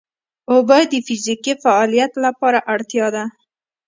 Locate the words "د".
0.91-0.93